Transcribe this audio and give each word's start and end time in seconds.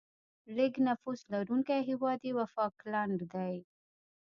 لیږ 0.55 0.73
نفوس 0.87 1.19
لرونکی 1.33 1.79
هیواد 1.89 2.19
یې 2.27 2.31
وفالکلند 2.39 3.19
دی. 3.33 3.55